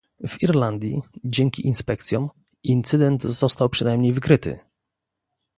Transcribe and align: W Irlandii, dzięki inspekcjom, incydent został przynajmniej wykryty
W 0.27 0.43
Irlandii, 0.43 1.01
dzięki 1.23 1.67
inspekcjom, 1.67 2.29
incydent 2.63 3.23
został 3.23 3.69
przynajmniej 3.69 4.13
wykryty 4.13 4.59